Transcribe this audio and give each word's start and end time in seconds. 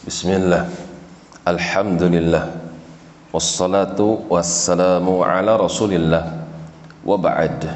Bismillah. 0.00 0.64
Alhamdulillah. 1.44 2.56
Wassalatu 3.36 4.24
wassalamu 4.32 5.20
ala 5.20 5.60
rasulillah. 5.60 6.48
Wa 7.04 7.20
ba'd. 7.20 7.68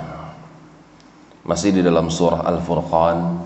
Masih 1.45 1.77
di 1.77 1.85
dalam 1.85 2.09
surah 2.09 2.49
Al-Furqan. 2.49 3.45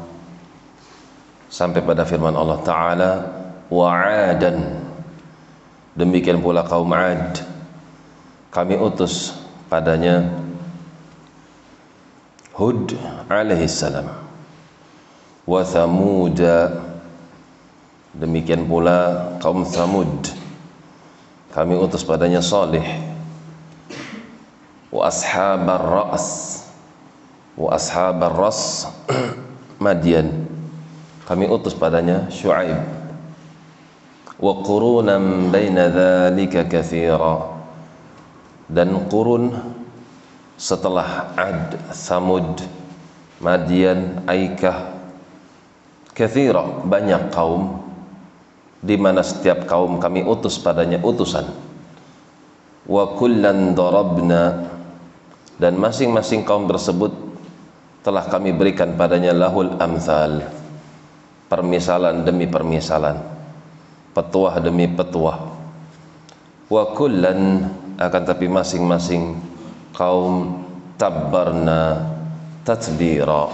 Sampai 1.51 1.83
pada 1.83 2.05
firman 2.05 2.37
Allah 2.37 2.61
Ta'ala 2.61 3.11
Wa'adan 3.73 4.85
Demikian 5.97 6.45
pula 6.45 6.61
kaum 6.61 6.93
Ad 6.93 7.41
Kami 8.53 8.77
utus 8.77 9.33
padanya 9.73 10.29
Hud 12.53 12.93
alaihissalam 13.33 14.13
Wa 15.49 15.65
Thamuda 15.65 16.88
Demikian 18.17 18.65
pula 18.65 19.37
kaum 19.45 19.69
Thamud. 19.69 20.33
Kami 21.53 21.75
utus 21.77 22.05
padanya 22.07 22.41
Salih. 22.41 22.85
Wa 24.89 25.13
ashabar 25.13 25.85
ra's 25.85 26.65
Wa 27.53 27.77
ashabar 27.77 28.33
ras 28.33 28.89
Madian. 29.85 30.49
Kami 31.29 31.45
utus 31.45 31.77
padanya 31.77 32.33
Shu'aib 32.33 32.81
Wa 34.39 34.53
qurunan 34.65 35.53
baina 35.53 35.93
dhalika 35.93 36.65
kathira. 36.65 37.59
Dan 38.69 39.09
qurun 39.11 39.53
setelah 40.57 41.33
Ad, 41.37 41.77
Thamud, 41.93 42.61
Madian, 43.41 44.25
Aikah. 44.29 44.95
Kathira, 46.13 46.83
banyak 46.83 47.31
kaum 47.31 47.88
di 48.79 48.95
mana 48.95 49.27
setiap 49.27 49.67
kaum 49.67 49.99
kami 49.99 50.23
utus 50.23 50.59
padanya 50.63 51.03
utusan. 51.03 51.47
Wa 52.87 53.05
kullan 53.19 53.75
darabna 53.75 54.71
dan 55.59 55.75
masing-masing 55.77 56.47
kaum 56.47 56.71
tersebut 56.71 57.11
telah 58.07 58.25
kami 58.31 58.55
berikan 58.55 58.95
padanya 58.95 59.35
lahul 59.35 59.75
amthal 59.83 60.47
permisalan 61.51 62.23
demi 62.23 62.47
permisalan 62.47 63.19
petuah 64.15 64.63
demi 64.63 64.87
petuah. 64.87 65.39
Wa 66.71 66.85
kullan 66.95 67.67
akan 67.99 68.23
tapi 68.23 68.47
masing-masing 68.47 69.37
kaum 69.91 70.63
tabbarna 70.95 72.15
tatbira. 72.63 73.51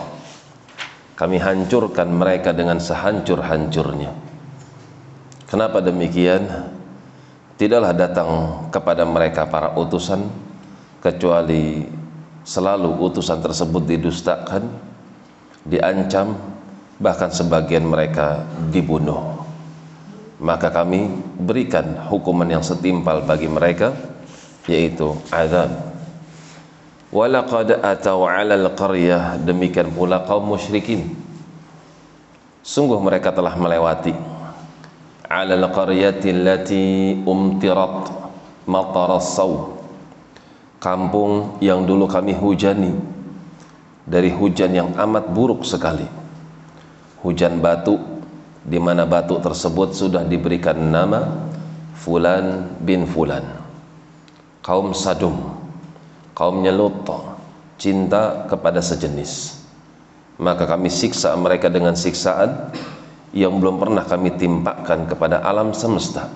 Kami 1.14 1.38
hancurkan 1.38 2.10
mereka 2.10 2.50
dengan 2.50 2.82
sehancur-hancurnya 2.82 4.33
Kenapa 5.54 5.78
demikian? 5.78 6.50
Tidaklah 7.54 7.94
datang 7.94 8.30
kepada 8.74 9.06
mereka 9.06 9.46
para 9.46 9.70
utusan 9.78 10.26
kecuali 10.98 11.86
selalu 12.42 12.90
utusan 12.98 13.38
tersebut 13.38 13.86
didustakan, 13.86 14.66
diancam, 15.62 16.34
bahkan 16.98 17.30
sebagian 17.30 17.86
mereka 17.86 18.42
dibunuh. 18.74 19.46
Maka 20.42 20.74
kami 20.74 21.22
berikan 21.38 22.02
hukuman 22.10 22.50
yang 22.50 22.66
setimpal 22.66 23.22
bagi 23.22 23.46
mereka 23.46 23.94
yaitu 24.66 25.14
azab. 25.30 25.70
Walaqad 27.14 27.78
atau 27.78 28.26
'alal 28.26 28.74
qaryah 28.74 29.38
demikian 29.38 29.94
pula 29.94 30.18
kaum 30.26 30.50
musyrikin. 30.50 31.14
Sungguh 32.66 32.98
mereka 32.98 33.30
telah 33.30 33.54
melewati 33.54 34.33
على 35.33 35.53
القرية 35.61 36.25
التي 36.25 36.87
أمطرت 37.21 37.97
مطر 38.65 39.09
الصوم 39.17 39.61
kampung 40.79 41.59
yang 41.59 41.83
dulu 41.83 42.07
kami 42.07 42.31
hujani 42.31 42.95
dari 44.07 44.31
hujan 44.31 44.71
yang 44.71 44.89
amat 44.95 45.27
buruk 45.35 45.67
sekali 45.67 46.07
hujan 47.19 47.59
batu 47.59 47.99
di 48.63 48.79
mana 48.79 49.03
batu 49.03 49.37
tersebut 49.43 49.91
sudah 49.91 50.23
diberikan 50.23 50.79
nama 50.79 51.51
Fulan 51.99 52.79
bin 52.79 53.03
Fulan 53.03 53.43
kaum 54.63 54.95
Sadum 54.95 55.35
kaumnya 56.31 56.71
Lut 56.71 57.03
cinta 57.75 58.47
kepada 58.47 58.79
sejenis 58.79 59.59
maka 60.39 60.63
kami 60.63 60.87
siksa 60.87 61.35
mereka 61.35 61.67
dengan 61.67 61.91
siksaan 61.99 62.71
yang 63.34 63.58
belum 63.58 63.82
pernah 63.82 64.06
kami 64.06 64.38
timpakan 64.38 65.10
kepada 65.10 65.42
alam 65.42 65.74
semesta. 65.74 66.30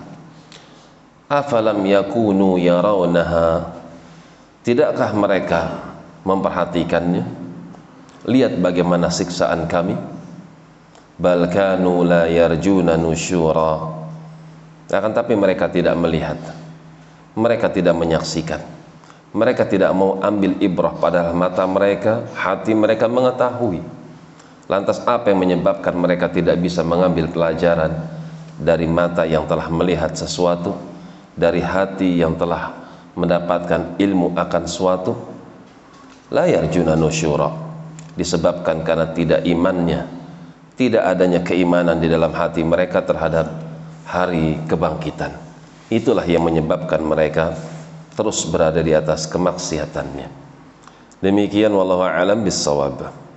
Afalam 1.31 1.79
yakunu 1.87 2.59
yarawnaha? 2.59 3.71
Tidakkah 4.67 5.15
mereka 5.15 5.61
memperhatikannya? 6.27 7.23
Lihat 8.27 8.59
bagaimana 8.59 9.07
siksaan 9.07 9.71
kami. 9.71 9.95
Bal 11.15 11.47
kanu 11.47 12.03
la 12.03 12.27
yarjuna 12.27 12.99
nusyura. 12.99 13.95
Akan 14.91 15.15
tapi 15.15 15.39
mereka 15.39 15.71
tidak 15.71 15.95
melihat. 15.95 16.35
Mereka 17.39 17.71
tidak 17.71 17.95
menyaksikan. 17.95 18.59
Mereka 19.31 19.71
tidak 19.71 19.95
mau 19.95 20.19
ambil 20.19 20.57
ibrah 20.59 20.91
padahal 20.97 21.31
mata 21.37 21.63
mereka 21.63 22.27
hati 22.33 22.73
mereka 22.73 23.05
mengetahui 23.05 23.98
Lantas 24.69 25.01
apa 25.01 25.33
yang 25.33 25.41
menyebabkan 25.41 25.97
mereka 25.97 26.29
tidak 26.29 26.61
bisa 26.61 26.85
mengambil 26.85 27.25
pelajaran 27.25 27.89
dari 28.53 28.85
mata 28.85 29.25
yang 29.25 29.49
telah 29.49 29.65
melihat 29.65 30.13
sesuatu, 30.13 30.77
dari 31.33 31.57
hati 31.57 32.21
yang 32.21 32.37
telah 32.37 32.77
mendapatkan 33.17 33.97
ilmu 33.97 34.37
akan 34.37 34.63
suatu? 34.69 35.17
Layar 36.29 36.69
juna 36.69 36.93
nusyura 36.93 37.49
disebabkan 38.13 38.85
karena 38.85 39.09
tidak 39.09 39.41
imannya, 39.41 40.05
tidak 40.77 41.01
adanya 41.01 41.41
keimanan 41.41 41.97
di 41.97 42.05
dalam 42.05 42.29
hati 42.29 42.61
mereka 42.61 43.01
terhadap 43.01 43.49
hari 44.05 44.61
kebangkitan. 44.69 45.33
Itulah 45.89 46.29
yang 46.29 46.45
menyebabkan 46.45 47.01
mereka 47.01 47.57
terus 48.13 48.45
berada 48.45 48.85
di 48.85 48.93
atas 48.93 49.25
kemaksiatannya. 49.25 50.29
Demikian 51.25 51.73
wallahu 51.73 52.05
alam 52.05 52.45
bisawab. 52.45 53.28